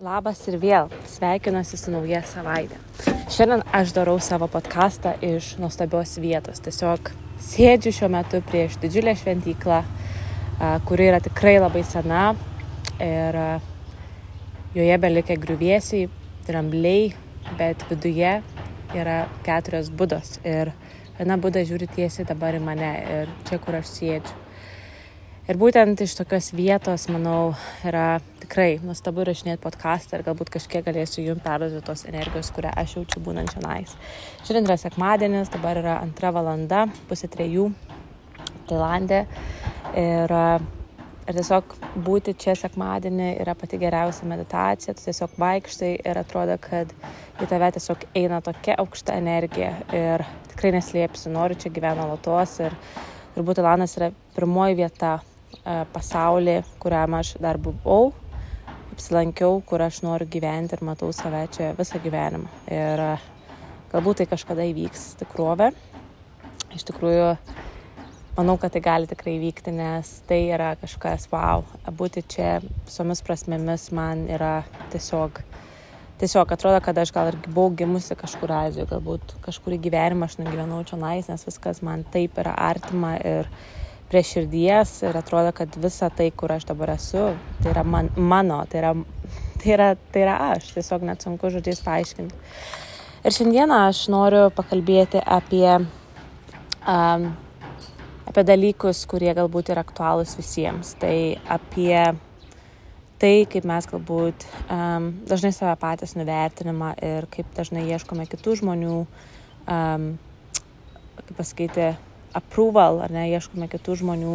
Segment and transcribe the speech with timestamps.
[0.00, 2.78] Labas ir vėl sveikinuosi su nauja savaitė.
[3.28, 6.62] Šiandien aš darau savo podcastą iš nuostabios vietos.
[6.64, 7.10] Tiesiog
[7.44, 9.82] sėdžiu šiuo metu prieš didžiulę šventyklą,
[10.88, 12.22] kuri yra tikrai labai sena
[12.96, 13.40] ir
[14.72, 16.08] joje belikia griuvėsiai,
[16.48, 17.10] drambliai,
[17.60, 18.38] bet viduje
[18.96, 20.72] yra keturios būdos ir
[21.18, 24.46] viena būda žiūri tiesiai dabar į mane ir čia, kur aš sėdžiu.
[25.50, 31.24] Ir būtent iš tokios vietos, manau, yra tikrai nuostabu rašinėti podcastą ir galbūt kažkiek galėsiu
[31.24, 33.96] jums perduoti tos energijos, kurią aš jaučiu būnant šiandien.
[34.44, 37.64] Šiandien yra sekmadienis, dabar yra antra valanda, pusė trejų,
[38.68, 39.24] Tailandė.
[39.98, 40.34] Ir,
[41.26, 41.74] ir tiesiog
[42.06, 46.94] būti čia sekmadienį yra pati geriausia meditacija, tu tiesiog vaikštai ir atrodo, kad
[47.42, 52.78] į tave tiesiog eina tokia aukšta energija ir tikrai neslėpsiu, noriu čia gyventi nuolatos ir
[53.34, 55.16] turbūt Tailandas yra pirmoji vieta
[55.94, 58.12] pasaulį, kuriam aš dar buvau,
[58.94, 62.50] apsilankiau, kur aš noriu gyventi ir matau save čia visą gyvenimą.
[62.68, 63.02] Ir
[63.92, 65.70] galbūt tai kažkada įvyks tikrovė.
[66.76, 67.30] Iš tikrųjų,
[68.36, 71.64] manau, kad tai gali tikrai vykti, nes tai yra kažkas wow.
[71.88, 74.60] Būti čia visomis prasmėmis man yra
[74.92, 75.40] tiesiog,
[76.20, 80.84] tiesiog atrodo, kad aš gal ir buvau gimusi kažkur Azijoje, galbūt kažkurį gyvenimą aš nugyvenau
[80.86, 83.50] čia nais, nes viskas man taip yra artima ir
[84.10, 87.30] prie širdies ir atrodo, kad visa tai, kur aš dabar esu,
[87.62, 88.94] tai yra man, mano, tai yra,
[89.60, 92.40] tai, yra, tai yra aš, tiesiog net sunku žodžiais paaiškinti.
[93.20, 95.76] Ir šiandieną aš noriu pakalbėti apie,
[96.88, 97.28] um,
[98.30, 100.94] apie dalykus, kurie galbūt yra aktualūs visiems.
[100.98, 101.14] Tai
[101.52, 101.94] apie
[103.20, 109.00] tai, kaip mes galbūt um, dažnai save patys nuvertinimą ir kaip dažnai ieškome kitų žmonių,
[109.68, 110.06] um,
[111.20, 111.90] kaip pasakyti,
[112.36, 114.34] approval, ar ne, ieškome kitų žmonių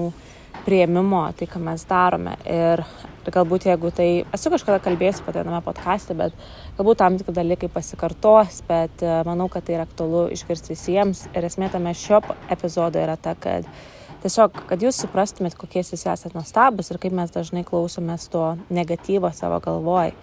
[0.65, 2.35] prieimimo, tai ką mes darome.
[2.49, 2.83] Ir,
[3.25, 6.35] galbūt jeigu tai, esu kažkada kalbėjęs apie tai viename podcast'e, bet
[6.77, 11.25] galbūt tam tikri dalykai pasikartos, bet e, manau, kad tai yra aktualu išgirsti visiems.
[11.33, 12.21] Ir esmė tame šio
[12.53, 13.67] epizodo yra ta, kad
[14.23, 19.31] tiesiog, kad jūs suprastumėt, kokie jūs esate nuostabus ir kaip mes dažnai klausomės to negatyvo
[19.35, 20.13] savo galvoj.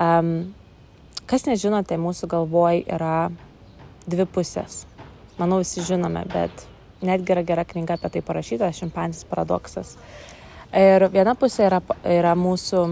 [0.00, 0.52] Um,
[1.30, 3.30] kas nežinote, mūsų galvoj yra
[4.06, 4.84] dvi pusės.
[5.38, 6.66] Manau, visi žinome, bet
[7.06, 9.96] netgi yra gera knyga apie tai parašyta, šimpanzės paradoksas.
[10.72, 12.84] Ir viena pusė yra, yra mūsų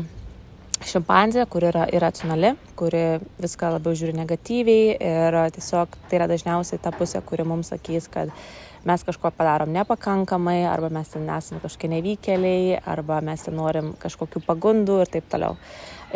[0.86, 6.92] šimpanzė, kuri yra irracionali, kuri viską labiau žiūri negatyviai ir tiesiog tai yra dažniausiai ta
[6.96, 8.32] pusė, kuri mums sakys, kad
[8.84, 14.40] mes kažko padarom nepakankamai, arba mes ten nesame kažkokie nevykėliai, arba mes ten norim kažkokių
[14.46, 15.58] pagundų ir taip toliau.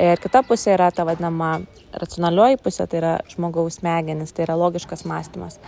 [0.01, 1.59] Ir kita pusė yra ta vadinama
[1.93, 5.61] racionalioji pusė, tai yra žmogaus smegenis, tai yra logiškas mąstymas.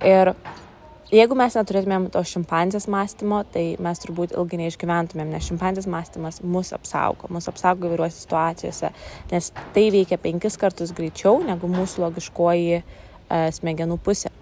[0.00, 0.32] Ir
[1.12, 6.72] Jeigu mes neturėtumėm to šimpanzės mąstymo, tai mes turbūt ilgai neišgyventumėm, nes šimpanzės mąstymas mus
[6.72, 8.88] apsaugo, mus apsaugo įvairiuose situacijose,
[9.28, 12.82] nes tai veikia penkis kartus greičiau negu mūsų logiškoji e,
[13.58, 14.32] smegenų pusė.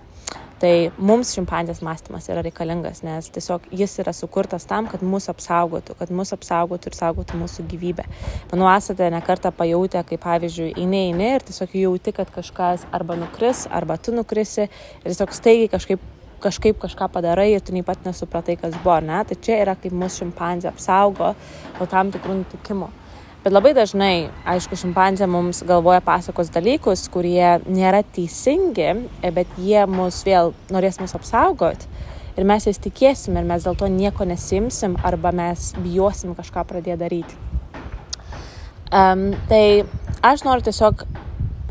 [0.63, 0.71] Tai
[1.03, 6.15] mums šimpanzės mąstymas yra reikalingas, nes tiesiog jis yra sukurtas tam, kad mūsų apsaugotų, kad
[6.15, 8.07] mūsų apsaugotų ir saugotų mūsų gyvybę.
[8.55, 13.67] Manau, esate nekartą pajutę, kaip pavyzdžiui, eini, eini ir tiesiog jauti, kad kažkas arba nukris,
[13.67, 16.11] arba tu nukrisi ir tiesiog staigiai kažkaip
[16.43, 19.23] kažkaip kažką padarai ir tu nei pat nesupratai, kas buvo, ne?
[19.29, 21.33] Tai čia yra kaip mūsų šimpanzė apsaugo
[21.79, 22.91] nuo tam tikrų nutikimų.
[23.43, 28.93] Bet labai dažnai, aišku, šimpanzė mums galvoja pasakos dalykus, kurie nėra teisingi,
[29.35, 31.91] bet jie mus vėl norės mus apsaugoti.
[32.39, 37.01] Ir mes jais tikėsim ir mes dėl to nieko nesimsim arba mes bijosim kažką pradėti
[37.03, 37.41] daryti.
[38.93, 39.83] Um, tai
[40.23, 41.03] aš noriu tiesiog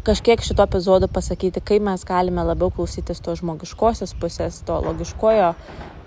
[0.03, 5.53] kažkiek šito epizodu pasakyti, kaip mes galime labiau klausytis to žmogiškosios pusės, to logiškojo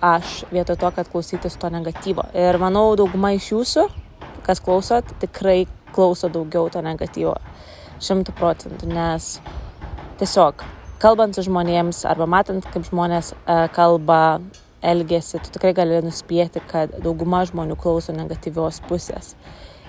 [0.05, 2.27] aš, vietoj to, kad klausytis to negatyvo.
[2.35, 3.87] Ir manau, dauguma iš jūsų,
[4.47, 7.37] kas klausot, tikrai klauso daugiau to negatyvo.
[8.05, 9.39] Šimtų procentų, nes
[10.21, 10.67] tiesiog
[11.05, 14.41] kalbant su žmonėms arba matant, kaip žmonės uh, kalba,
[14.85, 19.35] elgesi, tu tikrai gali nuspėti, kad dauguma žmonių klauso negatyvios pusės.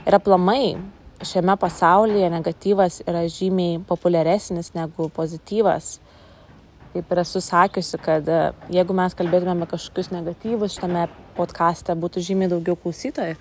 [0.06, 0.76] Ir aplamai,
[1.24, 6.00] šiame pasaulyje negatyvas yra žymiai populiaresnis negu pozityvas.
[6.96, 8.40] Kaip ir esu sakiusi, kad e,
[8.72, 13.36] jeigu mes kalbėtumėme kažkokius negatyvus šitame podkastą, būtų žymiai daugiau klausytojų,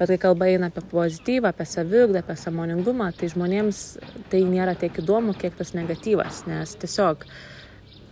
[0.00, 3.84] bet kai kalba eina apie pozityvą, apie saviugdą, apie samoningumą, tai žmonėms
[4.32, 7.22] tai nėra tiek įdomu, kiek tas negatyvas, nes tiesiog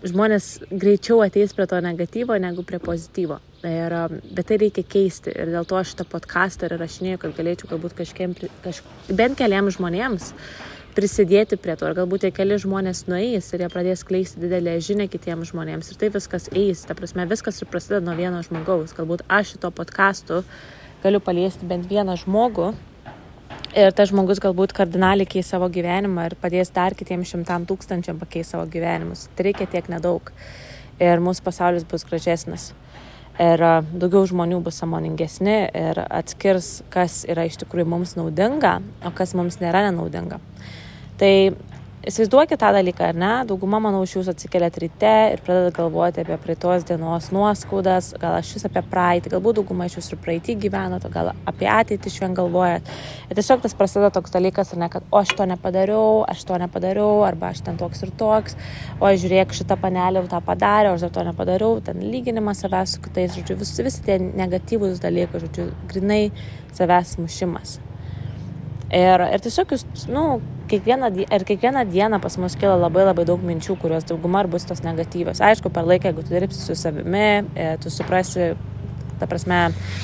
[0.06, 3.41] žmonės greičiau ateis prie to negatyvo negu prie pozityvo.
[3.64, 7.37] Ir, um, bet tai reikia keisti ir dėl to aš šitą podcastą ir rašinėjau, kad
[7.38, 10.32] galėčiau galbūt kažkiem, kaž, bent keliams žmonėms
[10.94, 15.08] prisidėti prie to ir galbūt tie keli žmonės nueis ir jie pradės kleisti didelę žinę
[15.11, 19.25] kitiems žmonėms ir tai viskas eis, ta prasme viskas ir prasideda nuo vieno žmogaus, galbūt
[19.32, 20.44] aš šito podcastu
[21.02, 22.75] galiu paliesti bent vieną žmogų
[23.75, 28.55] Ir tas žmogus galbūt kardinaliai keis savo gyvenimą ir padės dar kitiems šimtam tūkstančiam pakeisti
[28.55, 29.25] savo gyvenimus.
[29.34, 30.31] Tai reikia tiek nedaug.
[31.02, 32.69] Ir mūsų pasaulis bus gražesnis.
[33.43, 39.35] Ir daugiau žmonių bus samoningesni ir atskirs, kas yra iš tikrųjų mums naudinga, o kas
[39.35, 40.39] mums nėra nenaudinga.
[41.19, 41.35] Tai
[42.05, 43.29] Įsivaizduokit tą dalyką, ar ne?
[43.49, 48.51] Dauguma, manau, iš jūsų atsikeliat ryte ir pradedat galvoti apie praeitos dienos nuoskaudas, gal aš
[48.59, 52.91] vis apie praeitį, galbūt dauguma iš jūsų ir praeitį gyvenat, gal apie ateitį švien galvojat.
[53.31, 56.59] Ir tiesiog tas prasideda toks dalykas, ar ne, kad o aš to nepadariau, aš to
[56.61, 58.59] nepadariau, arba aš ten toks ir toks,
[59.00, 62.99] o žiūrėk, šitą panelę jau tą padarė, o aš dar to nepadariau, ten lyginimas savęs
[62.99, 66.27] su kitais, žodžiu, visi, visi tie negatyvūs dalykai, žodžiu, grinai
[66.77, 67.79] savęs mušimas.
[68.93, 73.25] Ir, ir tiesiog jūs, na, nu, kiekvieną, ir kiekvieną dieną pas mus kila labai labai
[73.28, 75.43] daug minčių, kurios dauguma ir bus tos negatyvios.
[75.44, 78.52] Aišku, per laiką, jeigu tu dirbsi su savimi, e, tu suprasi,
[79.20, 79.61] ta prasme,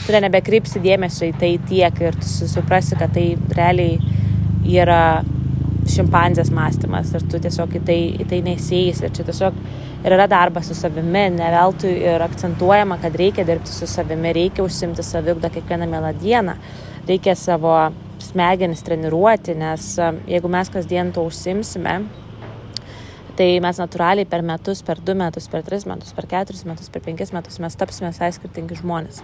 [0.07, 3.99] tu nebekrypsi dėmesio į tai tiek ir tu suprasi, kad tai realiai
[4.69, 5.23] yra
[5.91, 8.99] šimpanzės mąstymas ir tu tiesiog į tai, į tai neįsėjai.
[9.07, 9.57] Ir čia tiesiog
[10.05, 14.65] ir yra darbas su savimi, ne veltui ir akcentuojama, kad reikia dirbti su savimi, reikia
[14.65, 16.57] užsimti saviugdą kiekvieną mielą dieną,
[17.09, 17.75] reikia savo
[18.25, 22.01] smegenis treniruoti, nes e, jeigu mes kasdien to užsimsime,
[23.41, 27.01] tai mes natūraliai per metus, per du metus, per tris metus, per keturis metus, per
[27.05, 29.23] penkis metus mes tapsime visai skirtingi žmonės.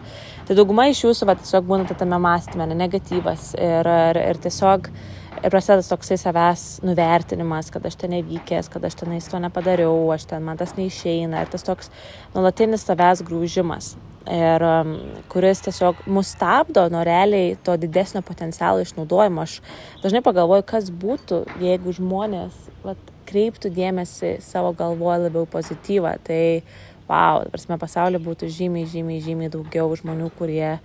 [0.48, 4.88] Tai dauguma iš jūsų va, tiesiog būnate tame mąstyme, negatyvas ir, ir, ir tiesiog
[5.42, 10.30] ir prasideda toksai savęs nuvertinimas, kad aš ten nevykęs, kad aš tenais to nepadariau, aš
[10.32, 11.92] ten man tas neišeina ir tas toks
[12.32, 13.96] nuolatinis savęs grūžimas
[14.32, 14.64] ir
[15.30, 19.44] kuris tiesiog mus stabdo nuo realiai to didesnio potencialo išnaudojimo.
[19.46, 19.60] Aš
[20.02, 26.16] dažnai pagalvoju, kas būtų, jeigu žmonės vat, kreiptų dėmesį savo galvoje labiau pozityvą.
[26.26, 26.42] Tai,
[27.08, 30.76] wow, prasme, pasaulyje būtų žymiai, žymiai, žymiai daugiau žmonių, kurie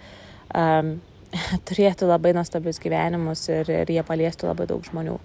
[0.54, 0.96] um,
[1.68, 5.18] turėtų labai nuostabius gyvenimus ir, ir jie paliestų labai daug žmonių.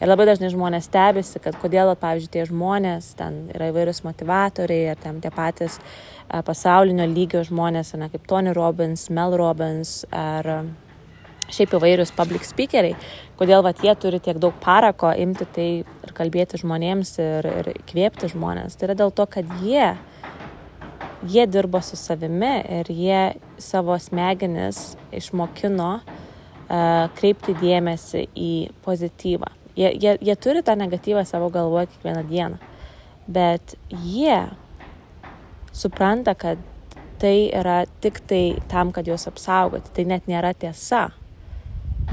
[0.00, 5.00] Ir labai dažnai žmonės stebisi, kad kodėl, pavyzdžiui, tie žmonės, ten yra įvairius motivatoriai ir
[5.00, 5.80] ten tie patys
[6.28, 10.50] pasaulinio lygio žmonės, ne, kaip Tony Robbins, Mel Robbins ar
[11.52, 12.96] šiaip įvairius public speakeriai,
[13.38, 18.32] kodėl vat, jie turi tiek daug parako imti tai ir kalbėti žmonėms ir, ir kvėpti
[18.32, 18.78] žmonės.
[18.78, 19.92] Tai yra dėl to, kad jie
[21.28, 23.22] jie dirbo su savimi ir jie
[23.58, 28.52] savo smegenis išmokino uh, kreipti dėmesį į
[28.84, 29.50] pozityvą.
[29.74, 32.60] Jie, jie, jie turi tą negatyvą savo galvoje kiekvieną dieną,
[33.26, 34.44] bet jie
[35.74, 36.58] supranta, kad
[37.18, 39.90] tai yra tik tai tam, kad juos apsaugoti.
[39.94, 41.08] Tai net nėra tiesa.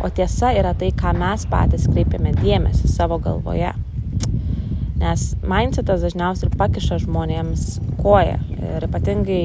[0.02, 3.74] O tiesa yra tai, ką mes patys kreipiame dėmesį savo galvoje.
[5.02, 8.38] Nes mindsetas dažniausiai ir pakiša žmonėms koją.
[8.62, 9.44] Ir ypatingai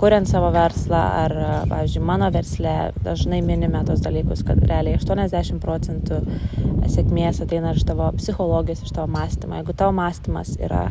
[0.00, 1.34] kuriant savo verslą ar,
[1.68, 2.74] pavyzdžiui, mano versle
[3.04, 6.22] dažnai minime tos dalykus, kad realiai 80 procentų
[6.90, 9.58] sėkmės ateina iš tavo psichologijos, iš tavo mąstymo.
[9.60, 10.86] Jeigu tavo mąstymas yra,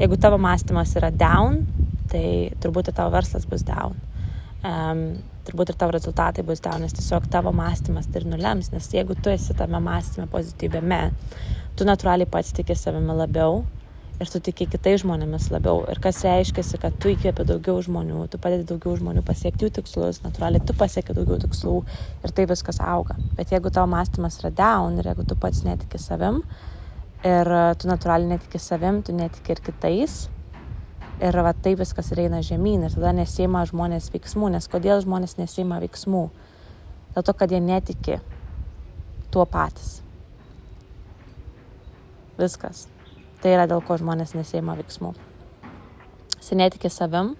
[0.00, 1.62] jeigu tavo mąstymas yra down,
[2.10, 2.26] tai
[2.62, 3.94] turbūt ir tavo verslas bus down.
[4.66, 5.04] Um,
[5.46, 9.14] turbūt ir tavo rezultatai bus down, nes tiesiog tavo mąstymas tai ir nulems, nes jeigu
[9.22, 11.00] tu esi tame mąstyme pozityviame,
[11.76, 13.64] tu natūraliai pats tiki savimi labiau
[14.20, 15.82] ir tu tiki kitais žmonėmis labiau.
[15.92, 20.22] Ir kas reiškia, kad tu įkvėpi daugiau žmonių, tu padedi daugiau žmonių pasiekti jų tikslus,
[20.24, 21.74] natūraliai tu pasieki daugiau tikslų
[22.24, 23.18] ir tai viskas auga.
[23.36, 26.40] Bet jeigu tavo mąstymas yra down ir jeigu tu pats netiki savim
[27.26, 30.16] ir tu natūraliai netiki savim, tu netiki ir kitais.
[31.16, 34.50] Ir va taip viskas eina žemyn ir tada nesima žmonės veiksmų.
[34.52, 36.26] Nes kodėl žmonės nesima veiksmų?
[37.16, 38.18] Dėl to, kad jie netiki
[39.32, 40.05] tuo patys.
[42.38, 42.86] Viskas.
[43.42, 45.14] Tai yra dėl ko žmonės nesėima veiksmų.
[46.36, 47.34] Jis netiki savim,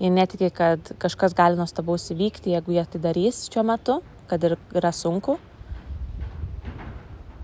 [0.00, 4.56] jie netiki, kad kažkas gali nuostabaus įvykti, jeigu jie tai darys šiuo metu, kad ir
[4.74, 5.38] yra sunku.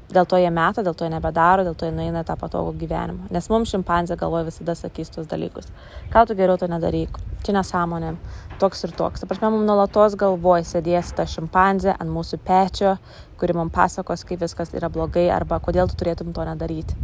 [0.09, 3.27] Dėl to jie meta, dėl to jie nebedaro, dėl to jie nueina tą patogų gyvenimą.
[3.35, 5.69] Nes mums šimpanzė galvoja visada sakys tuos dalykus.
[6.15, 8.15] Gal tu geriau to nedaryk, čia nesąmonė,
[8.63, 9.21] toks ir toks.
[9.21, 12.97] Ta prasme, mums nuolatos galvoja sėdės ta šimpanzė ant mūsų pečio,
[13.37, 16.97] kuri mums pasakos, kaip viskas yra blogai arba kodėl tu turėtum to nedaryti.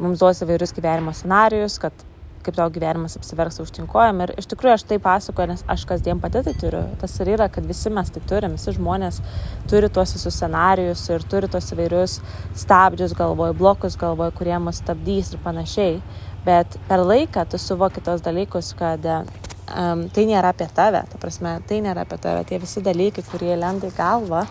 [0.00, 2.07] Mums duos įvairius gyvenimo scenarius, kad
[2.48, 4.22] kaip tavo gyvenimas apsiverks užtinkojam.
[4.24, 6.82] Ir iš tikrųjų aš tai pasakoju, nes aš kasdien pati tai turiu.
[7.00, 9.20] Tas ir yra, kad visi mes tai turim, visi žmonės
[9.68, 12.18] turi tuos visus scenarius ir turi tuos įvairius
[12.56, 16.00] stabdžius galvoj, blokus galvoj, kurie mus stabdys ir panašiai.
[16.46, 21.58] Bet per laiką tu suvoki tos dalykus, kad um, tai nėra apie tave, ta prasme,
[21.68, 24.46] tai nėra apie tave, tie visi dalykai, kurie lenda į galvą.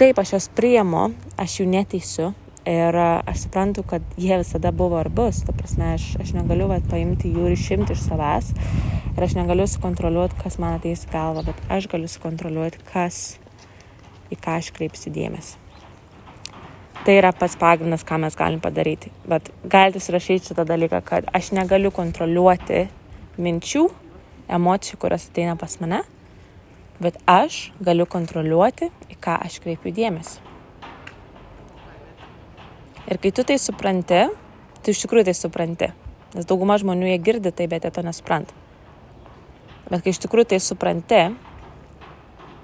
[0.00, 2.32] Taip, aš juos priemu, aš jų neteisiu,
[2.68, 5.40] Ir aš suprantu, kad jie visada buvo ar bus.
[5.42, 8.52] Ta prasme, aš, aš negaliu vat, paimti jų ir išimti iš savęs.
[9.16, 13.18] Ir aš negaliu sukontroliuoti, kas man ateis į galvą, bet aš galiu sukontroliuoti, kas
[14.30, 15.58] į ką aš kreipsiu dėmesį.
[17.02, 19.10] Tai yra pats pagrindas, ką mes galim padaryti.
[19.26, 22.84] Bet galite surašyti šitą dalyką, kad aš negaliu kontroliuoti
[23.42, 23.88] minčių,
[24.54, 26.04] emocijų, kurios ateina pas mane,
[27.02, 30.51] bet aš galiu kontroliuoti, į ką aš kreipiu dėmesį.
[33.10, 34.20] Ir kai tu tai supranti,
[34.82, 35.88] tu iš tikrųjų tai supranti.
[36.32, 38.54] Nes dauguma žmonių jie girdi tai, bet jie to nesupranta.
[39.90, 41.22] Bet kai iš tikrųjų tai supranti,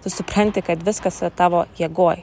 [0.05, 2.23] tu supranti, kad viskas yra tavo jėgoj.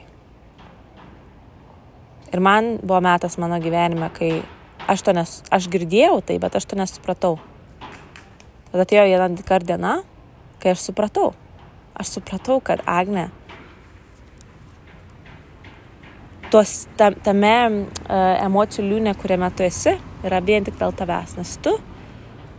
[2.32, 4.40] Ir man buvo metas mano gyvenime, kai
[4.90, 7.36] aš nes, aš girdėjau tai, bet aš to nesupratau.
[8.72, 10.00] Tada atėjo viena kart diena,
[10.60, 11.30] kai aš supratau.
[11.96, 13.30] Aš supratau, kad Agne,
[16.50, 21.54] tuos, tam, tame uh, emocijų liūne, kuriame tu esi, yra vien tik dėl tavęs, nes
[21.62, 21.76] tu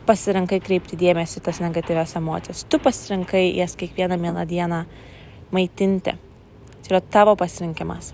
[0.07, 2.63] pasirinkai kreipti dėmesį tas negatyvias emocijas.
[2.69, 4.83] Tu pasirinkai jas kiekvieną vieną dieną
[5.51, 6.15] maitinti.
[6.83, 8.13] Tai yra tavo pasirinkimas.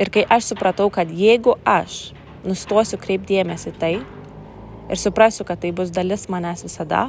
[0.00, 2.12] Ir kai aš supratau, kad jeigu aš
[2.44, 7.08] nustosiu kreipdėmėsi tai ir suprasiu, kad tai bus dalis manęs visada,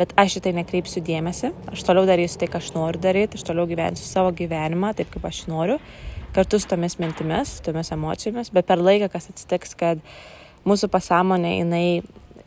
[0.00, 3.44] bet aš į tai nekreipsiu dėmesį, aš toliau darysiu tai, ką aš noriu daryti, aš
[3.50, 5.76] toliau gyvensiu savo gyvenimą taip, kaip aš noriu,
[6.34, 10.00] kartu su tomis mintimis, tomis emocijomis, bet per laiką kas atsitiks, kad
[10.68, 11.84] mūsų pasąmonė, jinai,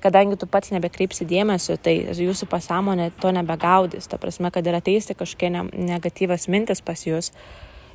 [0.03, 5.17] kadangi tu pats nebekreipsi dėmesio, tai jūsų pasąmonė to nebegaudys, ta prasme, kad ir ateisti
[5.19, 7.31] kažkokie ne, negatyvas mintis pas jūs,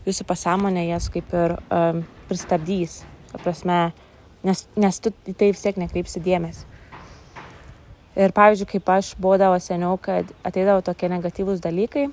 [0.06, 3.82] jūsų pasąmonė jas kaip ir um, pristabdys, ta prasme,
[4.46, 6.77] nes, nes tu į tai vis tiek nekreipsi dėmesio.
[8.16, 12.08] Ir pavyzdžiui, kaip aš būdavo seniau, kad ateidavo tokie negatyvūs dalykai,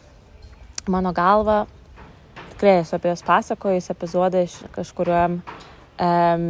[0.92, 1.64] mano galva,
[2.56, 5.40] tikrai esu apie juos pasakojus, epizodai kažkuriuom,
[6.06, 6.46] um,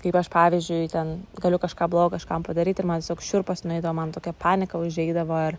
[0.00, 4.14] kaip aš pavyzdžiui, ten galiu kažką blogo kažkam padaryti ir man tiesiog šiurpas nuėdavo, man
[4.14, 5.58] tokia panika užžeidavo ir,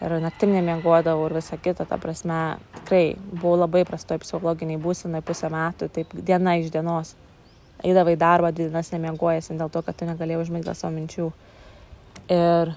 [0.00, 5.52] ir naktim nemiegodavau ir visą kitą, ta prasme, tikrai buvau labai prastoj psichologiniai būsenai pusę
[5.52, 7.14] metų, taip diena iš dienos.
[7.84, 11.28] Eidavai darbą, dvi dienas nemiegojęs dėl to, kad tu negalėjai užmigti savo minčių.
[12.32, 12.72] Ir,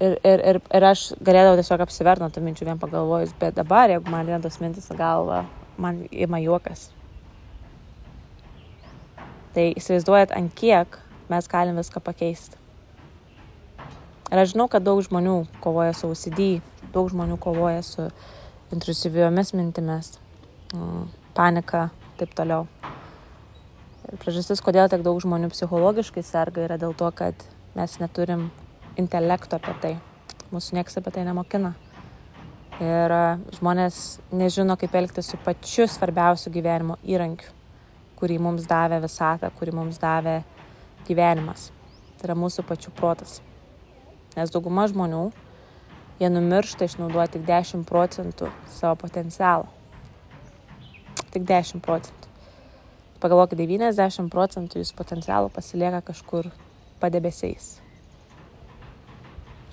[0.00, 3.92] ir, ir, ir, ir aš galėdavau tiesiog apsivert nuo tų minčių vien pagalvojus, bet dabar,
[3.92, 5.44] jeigu man vien tos mintis į galvą,
[5.78, 6.88] man ima juokas.
[9.54, 10.98] Tai įsivaizduojat, ant kiek
[11.30, 12.58] mes galim viską pakeisti.
[14.26, 16.58] Ir aš žinau, kad daug žmonių kovoja su OCD,
[16.92, 18.08] daug žmonių kovoja su
[18.74, 20.16] intrusyviomis mintimis,
[20.74, 21.04] mm,
[21.36, 22.66] panika, taip toliau.
[24.10, 28.48] Ir priežastis, kodėl tiek daug žmonių psichologiškai serga, yra dėl to, kad mes neturim
[28.96, 29.92] intelekto apie tai.
[30.48, 31.74] Mūsų niekas apie tai nemokina.
[32.80, 33.22] Ir e,
[33.58, 37.52] žmonės nežino, kaip elgtis su pačiu svarbiausiu gyvenimo įrankiu,
[38.16, 40.38] kurį mums davė visata, kurį mums davė
[41.08, 41.70] gyvenimas.
[42.16, 43.40] Tai yra mūsų pačių protas.
[44.36, 45.24] Nes dauguma žmonių,
[46.20, 49.68] jie numiršta išnaudoti tik 10 procentų savo potencialo.
[51.32, 52.32] Tik 10 procentų.
[53.20, 56.52] Pagalvokit, 90 procentų jūsų potencialo pasilieka kažkur
[57.00, 57.76] padebesiais.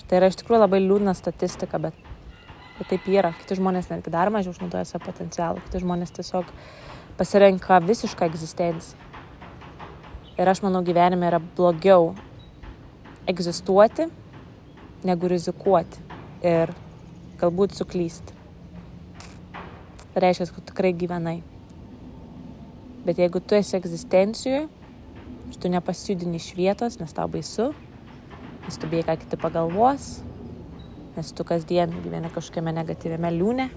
[0.08, 1.96] Tai yra iš tikrųjų labai liūdna statistika, bet,
[2.77, 3.32] bet taip yra.
[3.39, 6.51] Kiti žmonės netgi dar mažiau išnaudoja savo potencialą, kiti žmonės tiesiog
[7.18, 9.00] pasirenka visišką egzistenciją.
[10.38, 12.12] Ir aš manau, gyvenime yra blogiau
[13.30, 14.08] egzistuoti,
[15.06, 16.01] negu rizikuoti
[16.46, 16.74] ir
[17.42, 18.38] galbūt suklysti.
[20.13, 21.39] Tai reiškia, kad tikrai gyvenai.
[23.06, 24.68] Bet jeigu tu esi egzistencijoje,
[25.54, 27.70] ir tu nepasijudini iš vietos, nes tau baisu,
[28.66, 30.24] nes tu bijai, ką kiti pagalvos,
[31.14, 33.68] nes tu kasdien gyveni kažkokiame negatyviame liūne.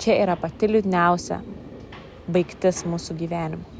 [0.00, 1.42] Čia yra pati liūdniausia
[2.32, 3.76] baigtis mūsų gyvenimu.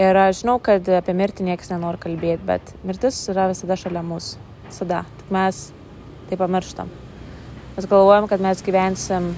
[0.00, 4.46] Ir aš žinau, kad apie mirtį niekas nenori kalbėti, bet mirtis yra visada šalia mūsų.
[4.68, 5.02] Visada.
[5.18, 5.64] Tik mes
[6.30, 6.92] tai pamirštam.
[7.74, 9.32] Mes galvojam, kad mes gyvensim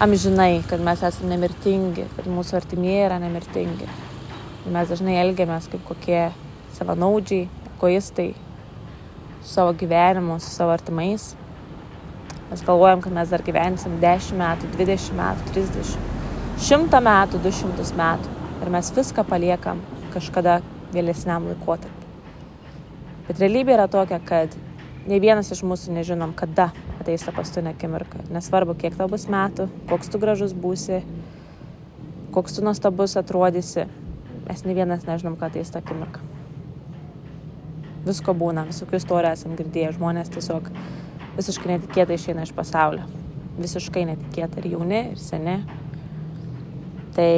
[0.00, 3.88] amžinai, kad mes esame nemirtingi, kad mūsų artimieji yra nemirtingi.
[4.62, 6.20] Ir mes dažnai elgiamės kaip kokie
[6.76, 8.28] savanaudžiai, egoistai
[9.42, 11.32] su savo gyvenimu, su savo artimais.
[12.48, 15.96] Mes galvojam, kad mes dar gyvensim 10 metų, 20 metų, 30,
[16.68, 18.36] 100 metų, 200 metų.
[18.62, 19.82] Ir mes viską paliekam
[20.14, 20.60] kažkada
[20.94, 22.06] vėlesniam laikotarpiu.
[23.26, 24.54] Bet realybė yra tokia, kad
[25.10, 26.70] ne vienas iš mūsų nežinom, kada
[27.08, 28.20] ateis ta paskutinė akimirka.
[28.28, 31.00] Nesvarbu, kiek tau bus metų, koks tu gražus būsi,
[32.34, 33.86] koks tu nuostabus atrodysi.
[34.44, 36.20] Mes ne vienas nežinom, kada ateis ta akimirka.
[38.04, 40.68] Visko būna, visokių istorijų esam girdėję, žmonės tiesiog
[41.38, 43.08] visiškai netikėtai išeina iš pasaulio.
[43.58, 45.56] Visiškai netikėtai ir jauni, ir seni.
[47.16, 47.30] Tai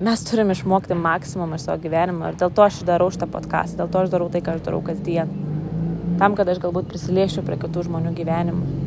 [0.00, 3.92] mes turim išmokti maksimumą iš savo gyvenimo ir dėl to aš darau šitą podcastą, dėl
[3.92, 5.49] to aš darau tai, ką aš darau kasdien
[6.20, 8.78] tam, kad aš galbūt prisiliešiu prie kitų žmonių gyvenimų.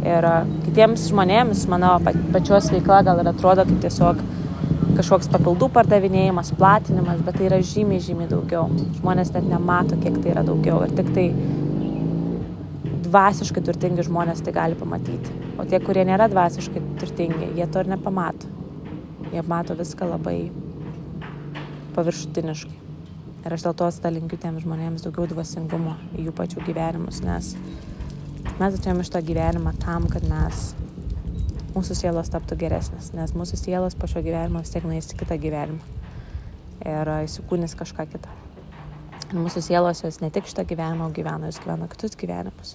[0.00, 0.26] Ir
[0.64, 1.94] kitiems žmonėms mano
[2.32, 4.22] pačios veikla gal ir atrodo kaip tiesiog
[4.96, 8.66] kažkoks papildų pardavinėjimas, platinimas, bet tai yra žymiai, žymiai daugiau.
[8.98, 10.80] Žmonės net nemato, kiek tai yra daugiau.
[10.86, 11.26] Ir tik tai
[13.10, 15.36] dvasiškai turtingi žmonės tai gali pamatyti.
[15.60, 18.50] O tie, kurie nėra dvasiškai turtingi, jie to ir nepamato.
[19.30, 20.38] Jie mato viską labai
[21.96, 22.79] paviršutiniškai.
[23.40, 27.54] Ir aš dėl to stalinkiu tiems žmonėms daugiau dvasingumo į jų pačių gyvenimus, nes
[28.60, 30.74] mes atėjome to gyvenimą tam, kad mes,
[31.72, 35.38] mūsų sielos taptų geresnės, nes mūsų sielos po šio gyvenimo vis tiek nueis į kitą
[35.40, 35.96] gyvenimą
[36.84, 38.34] ir įsikūnis kažką kitą.
[39.30, 42.74] Ir mūsų sielos jos ne tik šitą gyvenimą gyvena, jos gyvena kitus gyvenimus.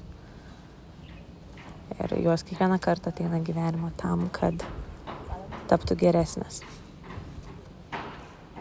[1.96, 4.66] Ir jos kiekvieną kartą ateina gyvenimo tam, kad
[5.70, 6.62] taptų geresnės.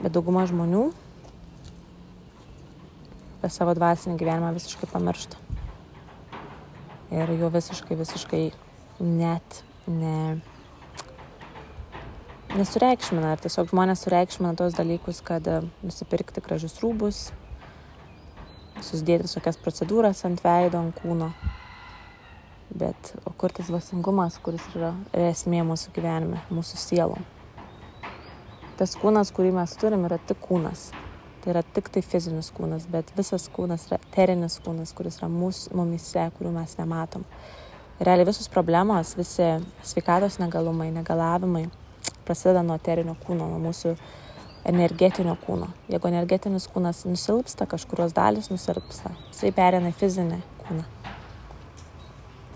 [0.03, 0.91] Bet dauguma žmonių
[3.45, 5.37] apie savo dvasinį gyvenimą visiškai pamiršta
[7.13, 8.45] ir jo visiškai, visiškai
[9.05, 10.41] net ne,
[12.57, 13.35] nesureikšmina.
[13.35, 17.27] Ir tiesiog žmonės sureikšmina tos dalykus, kad e, nusipirkti gražius rūbus,
[18.81, 21.31] susidėti visokias procedūras ant veido, ant kūno.
[22.75, 24.95] Bet o kur tas vasingumas, kuris yra
[25.29, 27.29] esmė mūsų gyvenime, mūsų sielom.
[28.81, 30.89] Tas kūnas, kurį mes turim, yra tik kūnas.
[31.45, 35.75] Tai yra tik tai fizinis kūnas, bet visas kūnas yra eterinis kūnas, kuris yra mūsų
[35.77, 37.27] mumise, kurių mes nematom.
[38.01, 39.51] Realiai visos problemos, visi
[39.85, 41.67] sveikatos negalumai, negalavimai
[42.25, 43.93] prasideda nuo eterinio kūno, nuo mūsų
[44.73, 45.69] energetinio kūno.
[45.93, 50.89] Jeigu energetinis kūnas nusilpsta, kažkurios dalis nusilpsta, jisai perina į fizinį kūną.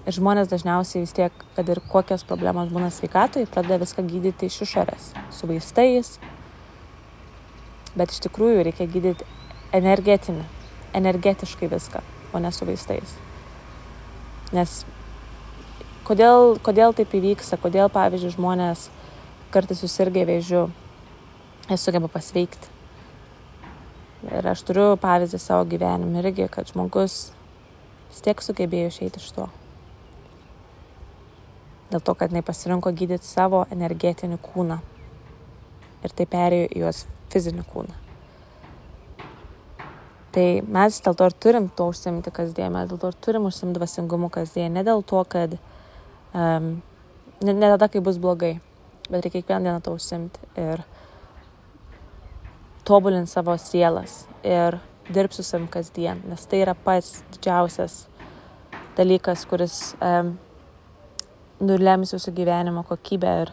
[0.09, 4.63] Ir žmonės dažniausiai vis tiek, kad ir kokios problemos būna sveikatoje, pradeda viską gydyti iš
[4.65, 5.13] išorės.
[5.37, 6.15] Su vaistais,
[7.97, 9.27] Bet iš tikrųjų reikia gydyti
[9.77, 10.45] energetinį,
[10.99, 12.03] energetiškai viską,
[12.33, 13.15] o ne su vaistais.
[14.53, 14.83] Nes
[16.09, 18.89] kodėl, kodėl taip įvyksta, kodėl, pavyzdžiui, žmonės
[19.53, 20.67] kartais susirgia vėžiu,
[21.69, 22.77] jie sugeba pasveikti.
[24.29, 27.29] Ir aš turiu pavyzdį savo gyvenime irgi, kad žmogus
[28.09, 29.47] vis tiek sugebėjo išeiti iš to.
[31.93, 34.81] Dėl to, kad jinai pasirinko gydyti savo energetinį kūną.
[36.05, 37.97] Ir tai perėjo į jos fizinį kūną.
[40.35, 43.79] Tai mes dėl to ir turim to užsimti kasdien, mes dėl to ir turim užsimti
[43.79, 45.57] dvasingumu kasdien, ne dėl to, kad
[46.37, 46.75] um,
[47.41, 48.59] ne, ne tada, kai bus blogai,
[49.09, 50.85] bet reikia kiekvieną dieną to užsimti ir
[52.89, 58.03] tobulinti savo sielas ir dirbti su savim kasdien, nes tai yra pats didžiausias
[58.99, 60.35] dalykas, kuris um,
[61.65, 63.53] nulems jūsų gyvenimo kokybę ir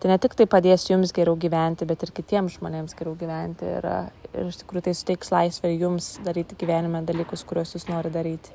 [0.00, 3.66] Tai ne tik tai padės jums geriau gyventi, bet ir kitiems žmonėms geriau gyventi.
[3.68, 3.88] Ir,
[4.32, 8.54] ir iš tikrųjų tai suteiks laisvę jums daryti gyvenime dalykus, kuriuos jūs nori daryti.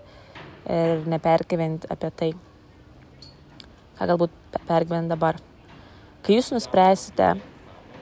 [0.66, 2.32] Ir nepergyventi apie tai,
[4.00, 5.38] ką galbūt pergyventi dabar.
[6.26, 7.36] Kai jūs nuspręsite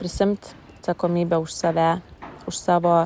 [0.00, 1.90] prisimti atsakomybę už save,
[2.48, 2.96] už savo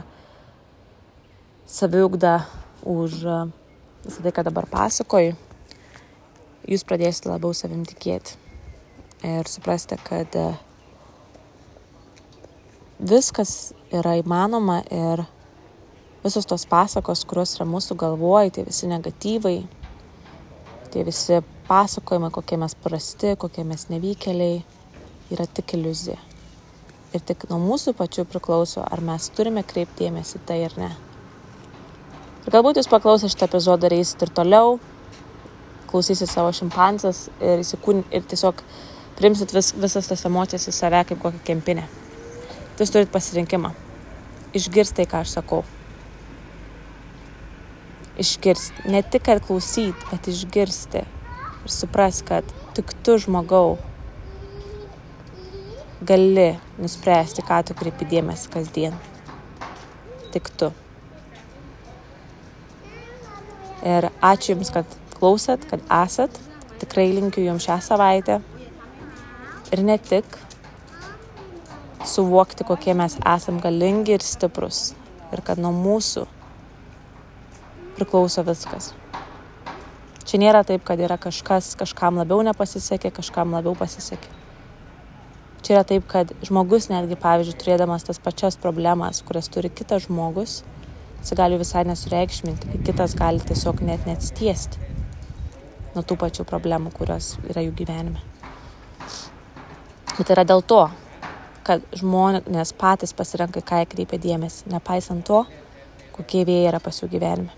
[1.67, 2.45] saviugdą,
[2.87, 3.25] už
[4.07, 5.35] visą tai, ką dabar pasakoju,
[6.71, 8.39] jūs pradėsite labiau savim tikėti
[9.25, 10.47] ir suprasti, kad e,
[12.99, 15.25] viskas yra įmanoma ir
[16.25, 19.59] visos tos pasakos, kurios yra mūsų galvoj, tie visi negatyvai,
[20.93, 24.63] tie visi pasakojimai, kokie mes prasti, kokie mes nevykėliai,
[25.35, 26.19] yra tik iliuzija.
[27.17, 30.91] Ir tik nuo mūsų pačių priklauso, ar mes turime kreipdėmėsi tai ar ne.
[32.45, 34.79] Ir galbūt jūs paklausę šitą epizodą reisit ir toliau,
[35.89, 38.61] klausysit savo šimpanzas ir, įsikūn, ir tiesiog
[39.19, 41.85] primsit vis, visas tas emocijas į save kaip kokią kempinę.
[42.79, 43.73] Jūs turit pasirinkimą.
[44.55, 45.65] Išgirsti tai, ką aš sakau.
[48.23, 48.87] Išgirsti.
[48.93, 51.03] Ne tik, kad klausyt, bet išgirsti.
[51.67, 53.77] Ir supras, kad tik tu žmogau
[56.07, 58.95] gali nuspręsti, ką tu kreipi dėmesį kasdien.
[60.31, 60.71] Tik tu.
[63.83, 66.39] Ir ačiū Jums, kad klausėt, kad esat.
[66.79, 68.39] Tikrai linkiu Jums šią savaitę
[69.73, 70.39] ir ne tik
[72.07, 74.93] suvokti, kokie mes esam galingi ir stiprus
[75.35, 76.25] ir kad nuo mūsų
[77.99, 78.93] priklauso viskas.
[80.29, 84.35] Čia nėra taip, kad yra kažkas, kažkam labiau nepasisekė, kažkam labiau pasisekė.
[85.65, 90.61] Čia yra taip, kad žmogus netgi, pavyzdžiui, turėdamas tas pačias problemas, kurias turi kitas žmogus,
[91.19, 94.85] jis gali visai nesureikšminti, kai kitas gali tiesiog net neatstiesti
[95.97, 98.38] nuo tų pačių problemų, kurios yra jų gyvenime.
[100.19, 100.81] Bet yra dėl to,
[101.67, 105.45] kad žmonės patys pasirenka, ką jie kreipia dėmesį, nepaisant to,
[106.17, 107.55] kokie vėjai yra pas jų gyvenime.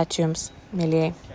[0.00, 1.29] Ačiū Jums, mėlyjei.